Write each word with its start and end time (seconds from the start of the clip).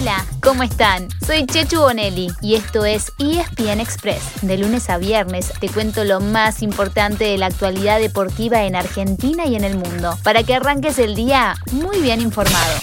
Hola, 0.00 0.24
¿cómo 0.42 0.62
están? 0.62 1.08
Soy 1.26 1.44
Chechu 1.44 1.78
Bonelli 1.78 2.28
y 2.40 2.54
esto 2.54 2.86
es 2.86 3.12
ESPN 3.18 3.80
Express. 3.80 4.40
De 4.40 4.56
lunes 4.56 4.88
a 4.88 4.96
viernes 4.96 5.52
te 5.60 5.68
cuento 5.68 6.04
lo 6.04 6.20
más 6.20 6.62
importante 6.62 7.24
de 7.24 7.36
la 7.36 7.46
actualidad 7.46 8.00
deportiva 8.00 8.64
en 8.64 8.76
Argentina 8.76 9.44
y 9.44 9.56
en 9.56 9.64
el 9.64 9.76
mundo, 9.76 10.14
para 10.24 10.42
que 10.42 10.54
arranques 10.54 10.98
el 10.98 11.14
día 11.14 11.54
muy 11.72 12.00
bien 12.00 12.22
informado. 12.22 12.80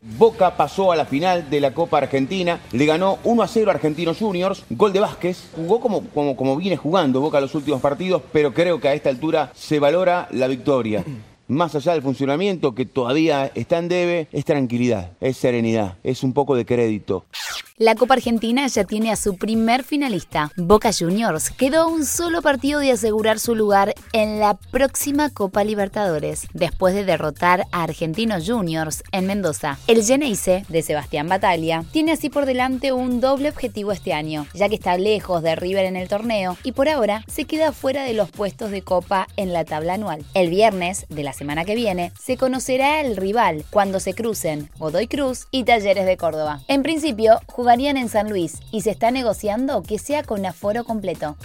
Boca 0.00 0.56
pasó 0.56 0.92
a 0.92 0.96
la 0.96 1.04
final 1.04 1.50
de 1.50 1.60
la 1.60 1.74
Copa 1.74 1.98
Argentina, 1.98 2.60
le 2.70 2.86
ganó 2.86 3.18
1 3.24 3.42
a 3.42 3.48
0 3.48 3.72
a 3.72 3.74
Argentinos 3.74 4.18
Juniors, 4.18 4.62
gol 4.70 4.92
de 4.92 5.00
Vázquez, 5.00 5.48
jugó 5.56 5.80
como, 5.80 6.06
como, 6.10 6.36
como 6.36 6.56
viene 6.56 6.76
jugando 6.76 7.20
Boca 7.20 7.40
los 7.40 7.56
últimos 7.56 7.80
partidos, 7.80 8.22
pero 8.32 8.54
creo 8.54 8.80
que 8.80 8.86
a 8.86 8.94
esta 8.94 9.08
altura 9.08 9.50
se 9.56 9.80
valora 9.80 10.28
la 10.30 10.46
victoria 10.46 11.04
más 11.50 11.74
allá 11.74 11.92
del 11.92 12.02
funcionamiento 12.02 12.74
que 12.74 12.86
todavía 12.86 13.50
está 13.54 13.78
en 13.78 13.88
debe, 13.88 14.28
es 14.32 14.44
tranquilidad, 14.44 15.12
es 15.20 15.36
serenidad, 15.36 15.98
es 16.04 16.22
un 16.22 16.32
poco 16.32 16.54
de 16.54 16.64
crédito. 16.64 17.24
La 17.80 17.94
Copa 17.94 18.12
Argentina 18.12 18.66
ya 18.66 18.84
tiene 18.84 19.10
a 19.10 19.16
su 19.16 19.38
primer 19.38 19.84
finalista. 19.84 20.52
Boca 20.54 20.90
Juniors 20.92 21.48
quedó 21.48 21.88
un 21.88 22.04
solo 22.04 22.42
partido 22.42 22.78
de 22.78 22.92
asegurar 22.92 23.38
su 23.38 23.54
lugar 23.54 23.94
en 24.12 24.38
la 24.38 24.58
próxima 24.70 25.30
Copa 25.30 25.64
Libertadores, 25.64 26.46
después 26.52 26.94
de 26.94 27.06
derrotar 27.06 27.64
a 27.72 27.82
Argentinos 27.82 28.46
Juniors 28.46 29.02
en 29.12 29.26
Mendoza. 29.26 29.78
El 29.86 30.04
Geneise, 30.04 30.66
de 30.68 30.82
Sebastián 30.82 31.26
Bataglia, 31.26 31.82
tiene 31.90 32.12
así 32.12 32.28
por 32.28 32.44
delante 32.44 32.92
un 32.92 33.18
doble 33.18 33.48
objetivo 33.48 33.92
este 33.92 34.12
año, 34.12 34.46
ya 34.52 34.68
que 34.68 34.74
está 34.74 34.98
lejos 34.98 35.42
de 35.42 35.56
River 35.56 35.86
en 35.86 35.96
el 35.96 36.06
torneo 36.06 36.58
y 36.62 36.72
por 36.72 36.90
ahora 36.90 37.24
se 37.28 37.46
queda 37.46 37.72
fuera 37.72 38.04
de 38.04 38.12
los 38.12 38.30
puestos 38.30 38.70
de 38.72 38.82
Copa 38.82 39.26
en 39.38 39.54
la 39.54 39.64
tabla 39.64 39.94
anual. 39.94 40.22
El 40.34 40.50
viernes 40.50 41.06
de 41.08 41.22
la 41.22 41.32
semana 41.32 41.64
que 41.64 41.76
viene 41.76 42.12
se 42.20 42.36
conocerá 42.36 43.00
el 43.00 43.16
rival 43.16 43.64
cuando 43.70 44.00
se 44.00 44.12
crucen 44.12 44.68
Godoy 44.78 45.06
Cruz 45.06 45.46
y 45.50 45.64
Talleres 45.64 46.04
de 46.04 46.18
Córdoba. 46.18 46.60
En 46.68 46.82
principio, 46.82 47.40
jugarían 47.70 47.98
en 47.98 48.08
San 48.08 48.28
Luis 48.28 48.58
y 48.72 48.80
se 48.80 48.90
está 48.90 49.12
negociando 49.12 49.84
que 49.84 50.00
sea 50.00 50.24
con 50.24 50.44
aforo 50.44 50.82
completo. 50.82 51.36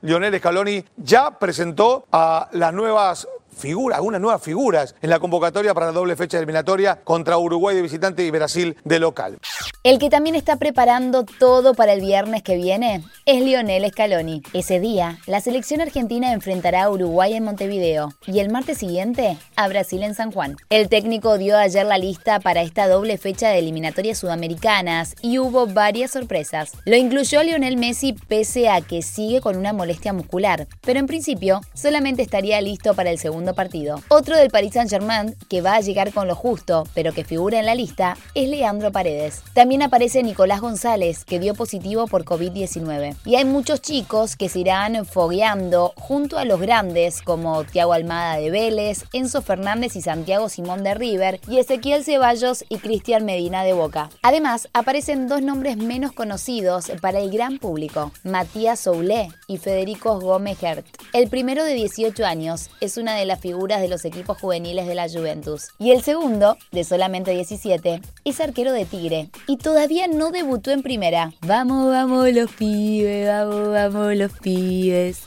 Lionel 0.00 0.38
Scaloni 0.38 0.82
ya 0.96 1.38
presentó 1.38 2.06
a 2.10 2.48
las 2.52 2.72
nuevas 2.72 3.28
figuras, 3.56 3.98
algunas 3.98 4.20
nuevas 4.20 4.42
figuras 4.42 4.94
en 5.02 5.10
la 5.10 5.18
convocatoria 5.18 5.74
para 5.74 5.86
la 5.86 5.92
doble 5.92 6.16
fecha 6.16 6.38
eliminatoria 6.38 7.00
contra 7.04 7.38
Uruguay 7.38 7.76
de 7.76 7.82
visitante 7.82 8.24
y 8.24 8.30
Brasil 8.30 8.76
de 8.84 8.98
local. 8.98 9.38
El 9.82 9.98
que 9.98 10.08
también 10.08 10.34
está 10.34 10.56
preparando 10.56 11.24
todo 11.24 11.74
para 11.74 11.92
el 11.92 12.00
viernes 12.00 12.42
que 12.42 12.56
viene 12.56 13.04
es 13.26 13.42
Lionel 13.42 13.90
Scaloni. 13.90 14.42
Ese 14.54 14.80
día, 14.80 15.18
la 15.26 15.40
selección 15.42 15.82
argentina 15.82 16.32
enfrentará 16.32 16.84
a 16.84 16.90
Uruguay 16.90 17.34
en 17.34 17.44
Montevideo 17.44 18.14
y 18.26 18.38
el 18.38 18.50
martes 18.50 18.78
siguiente 18.78 19.36
a 19.56 19.68
Brasil 19.68 20.02
en 20.02 20.14
San 20.14 20.32
Juan. 20.32 20.56
El 20.70 20.88
técnico 20.88 21.36
dio 21.36 21.58
ayer 21.58 21.84
la 21.84 21.98
lista 21.98 22.40
para 22.40 22.62
esta 22.62 22.88
doble 22.88 23.18
fecha 23.18 23.48
de 23.48 23.58
eliminatorias 23.58 24.16
sudamericanas 24.16 25.16
y 25.20 25.38
hubo 25.38 25.66
varias 25.66 26.12
sorpresas. 26.12 26.72
Lo 26.86 26.96
incluyó 26.96 27.42
Lionel 27.42 27.76
Messi 27.76 28.14
pese 28.14 28.70
a 28.70 28.80
que 28.80 29.02
sigue 29.02 29.42
con 29.42 29.56
una 29.56 29.74
molestia 29.74 30.14
muscular, 30.14 30.66
pero 30.80 30.98
en 30.98 31.06
principio 31.06 31.60
solamente 31.74 32.22
estaría 32.22 32.58
listo 32.62 32.94
para 32.94 33.10
el 33.10 33.18
segundo 33.18 33.43
partido. 33.52 34.00
Otro 34.08 34.38
del 34.38 34.48
Paris 34.48 34.72
Saint-Germain 34.72 35.34
que 35.50 35.60
va 35.60 35.74
a 35.74 35.80
llegar 35.80 36.14
con 36.14 36.26
lo 36.26 36.34
justo, 36.34 36.84
pero 36.94 37.12
que 37.12 37.24
figura 37.24 37.58
en 37.58 37.66
la 37.66 37.74
lista, 37.74 38.16
es 38.34 38.48
Leandro 38.48 38.92
Paredes. 38.92 39.42
También 39.52 39.82
aparece 39.82 40.22
Nicolás 40.22 40.62
González, 40.62 41.26
que 41.26 41.38
dio 41.38 41.54
positivo 41.54 42.06
por 42.06 42.24
COVID-19. 42.24 43.16
Y 43.26 43.34
hay 43.34 43.44
muchos 43.44 43.82
chicos 43.82 44.36
que 44.36 44.48
se 44.48 44.60
irán 44.60 45.04
fogueando 45.04 45.92
junto 45.96 46.38
a 46.38 46.44
los 46.44 46.60
grandes 46.60 47.20
como 47.20 47.64
Tiago 47.64 47.92
Almada 47.92 48.36
de 48.36 48.50
Vélez, 48.50 49.04
Enzo 49.12 49.42
Fernández 49.42 49.96
y 49.96 50.00
Santiago 50.00 50.48
Simón 50.48 50.84
de 50.84 50.94
River, 50.94 51.40
y 51.48 51.58
Ezequiel 51.58 52.04
Ceballos 52.04 52.64
y 52.68 52.78
Cristian 52.78 53.24
Medina 53.24 53.64
de 53.64 53.72
Boca. 53.72 54.10
Además, 54.22 54.68
aparecen 54.72 55.28
dos 55.28 55.42
nombres 55.42 55.76
menos 55.76 56.12
conocidos 56.12 56.90
para 57.00 57.18
el 57.18 57.30
gran 57.30 57.58
público, 57.58 58.12
Matías 58.22 58.80
Soulé 58.80 59.28
y 59.48 59.58
Federico 59.58 60.20
Gómez 60.20 60.62
Hert. 60.62 60.86
El 61.12 61.28
primero 61.28 61.64
de 61.64 61.74
18 61.74 62.24
años 62.24 62.70
es 62.80 62.96
una 62.96 63.16
de 63.16 63.24
las 63.24 63.33
figuras 63.36 63.80
de 63.80 63.88
los 63.88 64.04
equipos 64.04 64.38
juveniles 64.40 64.86
de 64.86 64.94
la 64.94 65.08
Juventus. 65.08 65.68
Y 65.78 65.92
el 65.92 66.02
segundo, 66.02 66.56
de 66.72 66.84
solamente 66.84 67.32
17, 67.32 68.00
es 68.24 68.40
arquero 68.40 68.72
de 68.72 68.84
Tigre 68.84 69.30
y 69.46 69.56
todavía 69.56 70.08
no 70.08 70.30
debutó 70.30 70.70
en 70.70 70.82
primera. 70.82 71.32
Vamos, 71.42 71.90
vamos 71.90 72.32
los 72.32 72.50
pibes, 72.52 73.28
vamos, 73.28 73.72
vamos 73.72 74.16
los 74.16 74.32
pibes. 74.32 75.24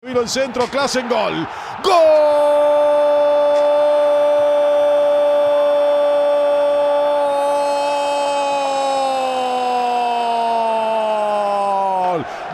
Vino 0.00 0.20
el 0.20 0.28
centro, 0.28 0.66
clase 0.66 1.00
en 1.00 1.08
gol. 1.08 1.46
¡Gol! 1.84 2.22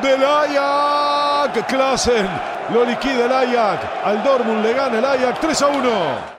Del 0.02 0.24
Ajax, 0.24 1.66
Klassen 1.66 2.57
lo 2.72 2.84
liquida 2.84 3.26
el 3.26 3.32
Ajax. 3.32 3.84
Al 4.04 4.22
Dortmund 4.22 4.62
le 4.62 4.72
gana 4.72 4.98
el 4.98 5.04
Ajax 5.04 5.40
3 5.40 5.62
a 5.62 5.66
1. 5.68 6.37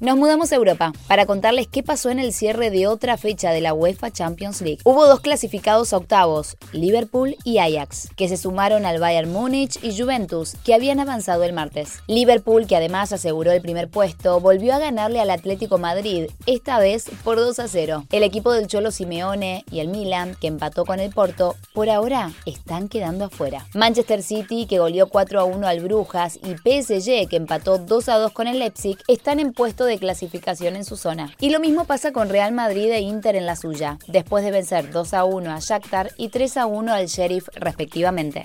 Nos 0.00 0.16
mudamos 0.16 0.52
a 0.52 0.54
Europa 0.54 0.92
para 1.08 1.26
contarles 1.26 1.66
qué 1.66 1.82
pasó 1.82 2.10
en 2.10 2.20
el 2.20 2.32
cierre 2.32 2.70
de 2.70 2.86
otra 2.86 3.16
fecha 3.16 3.50
de 3.50 3.60
la 3.60 3.74
UEFA 3.74 4.12
Champions 4.12 4.60
League. 4.60 4.78
Hubo 4.84 5.08
dos 5.08 5.18
clasificados 5.18 5.92
a 5.92 5.96
octavos, 5.96 6.56
Liverpool 6.70 7.34
y 7.42 7.58
Ajax, 7.58 8.08
que 8.14 8.28
se 8.28 8.36
sumaron 8.36 8.86
al 8.86 9.00
Bayern 9.00 9.32
Múnich 9.32 9.82
y 9.82 9.98
Juventus, 9.98 10.54
que 10.64 10.72
habían 10.72 11.00
avanzado 11.00 11.42
el 11.42 11.52
martes. 11.52 11.98
Liverpool, 12.06 12.68
que 12.68 12.76
además 12.76 13.12
aseguró 13.12 13.50
el 13.50 13.60
primer 13.60 13.88
puesto, 13.88 14.38
volvió 14.38 14.72
a 14.72 14.78
ganarle 14.78 15.18
al 15.18 15.30
Atlético 15.30 15.78
Madrid, 15.78 16.30
esta 16.46 16.78
vez 16.78 17.06
por 17.24 17.38
2 17.38 17.58
a 17.58 17.66
0. 17.66 18.04
El 18.12 18.22
equipo 18.22 18.52
del 18.52 18.68
Cholo 18.68 18.92
Simeone 18.92 19.64
y 19.68 19.80
el 19.80 19.88
Milan, 19.88 20.36
que 20.40 20.46
empató 20.46 20.84
con 20.84 21.00
el 21.00 21.10
Porto, 21.10 21.56
por 21.74 21.90
ahora 21.90 22.30
están 22.46 22.88
quedando 22.88 23.24
afuera. 23.24 23.66
Manchester 23.74 24.22
City, 24.22 24.66
que 24.66 24.78
goleó 24.78 25.08
4 25.08 25.40
a 25.40 25.44
1 25.44 25.66
al 25.66 25.80
Brujas, 25.80 26.36
y 26.36 26.54
PSG, 26.54 27.28
que 27.28 27.36
empató 27.36 27.78
2 27.78 28.08
a 28.10 28.18
2 28.18 28.30
con 28.30 28.46
el 28.46 28.60
Leipzig, 28.60 28.96
están 29.08 29.40
en 29.40 29.52
puesto 29.52 29.87
de 29.88 29.98
clasificación 29.98 30.76
en 30.76 30.84
su 30.84 30.96
zona. 30.96 31.34
Y 31.40 31.50
lo 31.50 31.60
mismo 31.60 31.84
pasa 31.84 32.12
con 32.12 32.28
Real 32.28 32.52
Madrid 32.52 32.90
e 32.92 33.00
Inter 33.00 33.34
en 33.34 33.46
la 33.46 33.56
suya, 33.56 33.98
después 34.06 34.44
de 34.44 34.50
vencer 34.50 34.90
2 34.90 35.14
a 35.14 35.24
1 35.24 35.50
a 35.50 35.58
Shakhtar 35.58 36.12
y 36.16 36.28
3 36.28 36.56
a 36.58 36.66
1 36.66 36.92
al 36.94 37.06
Sheriff 37.06 37.48
respectivamente. 37.54 38.44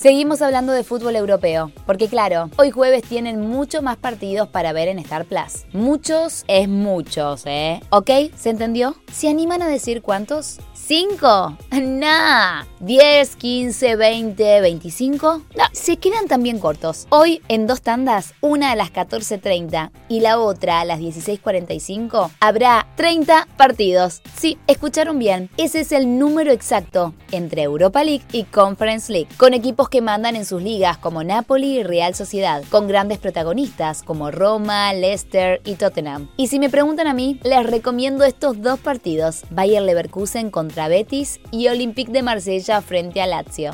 Seguimos 0.00 0.40
hablando 0.40 0.72
de 0.72 0.82
fútbol 0.82 1.14
europeo, 1.14 1.72
porque 1.84 2.08
claro, 2.08 2.48
hoy 2.56 2.70
jueves 2.70 3.02
tienen 3.02 3.38
mucho 3.38 3.82
más 3.82 3.98
partidos 3.98 4.48
para 4.48 4.72
ver 4.72 4.88
en 4.88 4.98
Star 4.98 5.26
Plus. 5.26 5.66
Muchos 5.74 6.44
es 6.48 6.70
muchos, 6.70 7.42
¿eh? 7.44 7.82
¿Ok? 7.90 8.10
¿Se 8.34 8.48
entendió? 8.48 8.96
¿Se 9.12 9.28
animan 9.28 9.60
a 9.60 9.68
decir 9.68 10.00
cuántos? 10.00 10.58
¿Cinco? 10.72 11.58
Nah. 11.70 12.64
¿10, 12.80 13.36
15, 13.36 13.96
20, 13.96 14.60
25? 14.62 15.42
No, 15.54 15.64
se 15.72 15.98
quedan 15.98 16.28
también 16.28 16.58
cortos. 16.58 17.06
Hoy 17.10 17.42
en 17.48 17.66
dos 17.66 17.82
tandas, 17.82 18.32
una 18.40 18.72
a 18.72 18.76
las 18.76 18.90
14.30 18.90 19.90
y 20.08 20.20
la 20.20 20.38
otra 20.38 20.80
a 20.80 20.84
las 20.86 20.98
16.45, 20.98 22.30
habrá 22.40 22.86
30 22.96 23.48
partidos. 23.58 24.22
Sí, 24.34 24.58
escucharon 24.66 25.18
bien. 25.18 25.50
Ese 25.58 25.80
es 25.80 25.92
el 25.92 26.18
número 26.18 26.52
exacto 26.52 27.12
entre 27.32 27.62
Europa 27.62 28.02
League 28.02 28.24
y 28.32 28.44
Conference 28.44 29.12
League, 29.12 29.28
con 29.36 29.52
equipos 29.52 29.89
que 29.90 30.00
mandan 30.00 30.36
en 30.36 30.46
sus 30.46 30.62
ligas 30.62 30.96
como 30.98 31.24
Napoli 31.24 31.80
y 31.80 31.82
Real 31.82 32.14
Sociedad, 32.14 32.62
con 32.70 32.88
grandes 32.88 33.18
protagonistas 33.18 34.02
como 34.02 34.30
Roma, 34.30 34.92
Leicester 34.94 35.60
y 35.64 35.74
Tottenham. 35.74 36.28
Y 36.36 36.46
si 36.46 36.58
me 36.58 36.70
preguntan 36.70 37.06
a 37.06 37.14
mí, 37.14 37.38
les 37.42 37.66
recomiendo 37.66 38.24
estos 38.24 38.62
dos 38.62 38.78
partidos, 38.78 39.42
Bayer 39.50 39.82
Leverkusen 39.82 40.50
contra 40.50 40.88
Betis 40.88 41.40
y 41.50 41.68
Olympique 41.68 42.12
de 42.12 42.22
Marsella 42.22 42.80
frente 42.80 43.20
a 43.20 43.26
Lazio. 43.26 43.72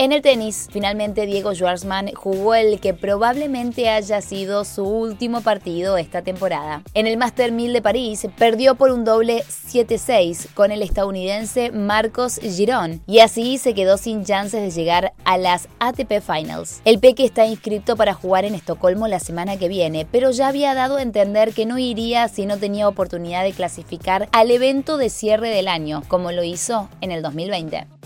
En 0.00 0.12
el 0.12 0.22
tenis, 0.22 0.68
finalmente 0.70 1.26
Diego 1.26 1.52
Schwartzman 1.52 2.12
jugó 2.14 2.54
el 2.54 2.78
que 2.78 2.94
probablemente 2.94 3.88
haya 3.88 4.20
sido 4.20 4.64
su 4.64 4.84
último 4.84 5.40
partido 5.40 5.96
esta 5.96 6.22
temporada. 6.22 6.84
En 6.94 7.08
el 7.08 7.16
Master 7.16 7.50
1000 7.50 7.72
de 7.72 7.82
París, 7.82 8.28
perdió 8.38 8.76
por 8.76 8.92
un 8.92 9.04
doble 9.04 9.42
7-6 9.42 10.54
con 10.54 10.70
el 10.70 10.82
estadounidense 10.82 11.72
Marcos 11.72 12.38
Girón 12.38 13.02
y 13.08 13.18
así 13.18 13.58
se 13.58 13.74
quedó 13.74 13.98
sin 13.98 14.24
chances 14.24 14.62
de 14.62 14.70
llegar 14.70 15.14
a 15.24 15.36
las 15.36 15.68
ATP 15.80 16.20
Finals. 16.20 16.80
El 16.84 17.00
Peque 17.00 17.24
está 17.24 17.46
inscrito 17.46 17.96
para 17.96 18.14
jugar 18.14 18.44
en 18.44 18.54
Estocolmo 18.54 19.08
la 19.08 19.18
semana 19.18 19.56
que 19.56 19.66
viene, 19.66 20.06
pero 20.08 20.30
ya 20.30 20.46
había 20.46 20.74
dado 20.74 20.98
a 20.98 21.02
entender 21.02 21.52
que 21.52 21.66
no 21.66 21.76
iría 21.76 22.28
si 22.28 22.46
no 22.46 22.56
tenía 22.56 22.86
oportunidad 22.86 23.42
de 23.42 23.50
clasificar 23.50 24.28
al 24.30 24.52
evento 24.52 24.96
de 24.96 25.10
cierre 25.10 25.50
del 25.50 25.66
año, 25.66 26.04
como 26.06 26.30
lo 26.30 26.44
hizo 26.44 26.88
en 27.00 27.10
el 27.10 27.20
2020. 27.20 27.97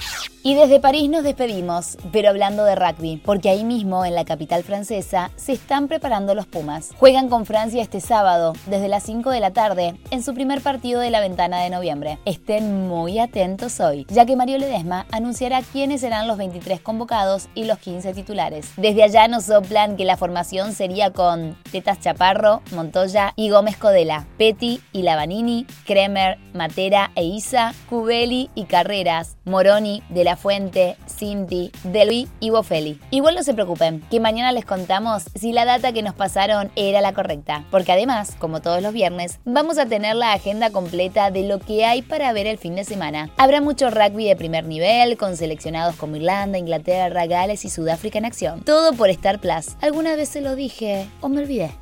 Y 0.45 0.55
desde 0.55 0.81
París 0.81 1.09
nos 1.09 1.23
despedimos 1.23 1.97
pero 2.11 2.29
hablando 2.29 2.65
de 2.65 2.75
rugby, 2.75 3.17
porque 3.25 3.49
ahí 3.49 3.65
mismo, 3.65 4.05
en 4.05 4.15
la 4.15 4.25
capital 4.25 4.65
francesa, 4.65 5.31
se 5.37 5.53
están 5.53 5.89
preparando 5.89 6.35
los 6.35 6.47
Pumas. 6.47 6.91
Juegan 6.99 7.29
con 7.29 7.47
Francia 7.47 7.81
este 7.81 8.01
sábado, 8.01 8.53
desde 8.67 8.89
las 8.89 9.05
5 9.05 9.31
de 9.31 9.41
la 9.41 9.53
tarde, 9.53 9.95
en 10.11 10.23
su 10.23 10.35
primer 10.35 10.61
partido 10.61 11.01
de 11.01 11.11
la 11.11 11.21
ventana 11.21 11.63
de 11.63 11.71
noviembre. 11.71 12.19
Estén 12.25 12.89
muy 12.89 13.19
atentos 13.19 13.81
hoy, 13.81 14.07
ya 14.09 14.27
que 14.27 14.37
Mario 14.37 14.59
Ledesma 14.59 15.07
anunciará 15.11 15.63
quiénes 15.63 16.01
serán 16.01 16.27
los 16.27 16.39
23 16.39 16.81
convocados 16.81 17.49
y 17.55 17.65
los 17.65 17.79
15 17.79 18.13
titulares. 18.13 18.73
Desde 18.77 19.05
allá 19.05 19.29
nos 19.29 19.45
soplan 19.45 19.97
que 19.97 20.05
la 20.05 20.17
formación 20.17 20.73
sería 20.73 21.13
con 21.13 21.57
Tetas 21.71 22.01
Chaparro, 22.01 22.63
Montoya 22.73 23.33
y 23.37 23.51
Gómez 23.51 23.77
Codela, 23.77 24.27
Petty 24.39 24.81
y 24.93 25.03
Lavanini, 25.03 25.67
Kremer, 25.87 26.39
Matera 26.53 27.13
e 27.15 27.25
Isa, 27.25 27.75
Cubeli 27.89 28.51
y 28.55 28.65
Carreras, 28.65 29.37
De 29.83 30.23
la 30.23 30.37
Fuente, 30.37 30.97
Cinti, 31.09 31.73
Delvi 31.83 32.29
y 32.39 32.51
Bofeli. 32.51 33.01
Igual 33.11 33.35
no 33.35 33.43
se 33.43 33.53
preocupen, 33.53 34.01
que 34.11 34.21
mañana 34.21 34.53
les 34.53 34.65
contamos 34.65 35.25
si 35.35 35.53
la 35.53 35.65
data 35.65 35.93
que 35.93 36.03
nos 36.03 36.15
pasaron 36.15 36.71
era 36.77 37.01
la 37.01 37.13
correcta, 37.13 37.65
porque 37.73 37.91
además, 37.91 38.37
como 38.39 38.63
todos 38.63 38.81
los 38.81 38.93
viernes, 38.93 39.41
vamos 39.45 39.79
a 39.79 39.87
tener 39.87 40.15
la 40.15 40.35
agenda 40.35 40.71
completa 40.71 41.33
de 41.33 41.43
lo 41.43 41.59
que 41.59 41.85
hay 41.85 42.03
para 42.03 42.33
ver 42.33 42.47
el 42.47 42.59
fin 42.59 42.77
de 42.77 42.85
semana. 42.85 43.31
Habrá 43.37 43.61
mucho 43.61 43.91
rugby 43.91 44.25
de 44.25 44.37
primer 44.37 44.67
nivel, 44.67 45.17
con 45.17 45.37
seleccionados 45.37 45.97
como 45.97 46.15
Irlanda, 46.15 46.59
Inglaterra, 46.59 47.27
Gales 47.27 47.65
y 47.65 47.71
Sudáfrica 47.71 48.19
en 48.19 48.27
acción. 48.27 48.63
Todo 48.63 48.93
por 48.93 49.11
Star 49.11 49.41
Plus. 49.41 49.77
¿Alguna 49.81 50.15
vez 50.15 50.29
se 50.29 50.43
lo 50.43 50.55
dije 50.55 51.09
o 51.21 51.29
me 51.29 51.41
olvidé? 51.41 51.82